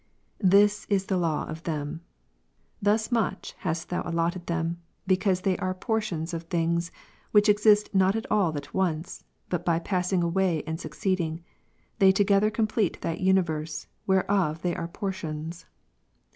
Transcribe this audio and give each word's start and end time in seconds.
This 0.39 0.87
is 0.89 1.05
the 1.05 1.17
law 1.17 1.43
of 1.45 1.61
them. 1.61 2.01
Thus 2.81 3.11
much 3.11 3.53
hast 3.59 3.89
Thou 3.89 4.01
allotted 4.03 4.47
them, 4.47 4.81
because 5.05 5.41
they 5.41 5.55
are 5.57 5.75
portions 5.75 6.33
of 6.33 6.41
things, 6.45 6.91
which 7.29 7.47
exist 7.47 7.93
not 7.93 8.15
all 8.31 8.57
at 8.57 8.73
once, 8.73 9.23
but 9.49 9.63
by 9.63 9.77
passing 9.77 10.23
away 10.23 10.63
and 10.65 10.79
succeed 10.79 11.19
J 11.19 11.23
ing, 11.25 11.43
they 11.99 12.11
together 12.11 12.49
complete 12.49 12.99
that 13.01 13.21
universe, 13.21 13.85
whereof 14.07 14.63
they 14.63 14.75
are 14.75 14.87
portions. 14.87 15.67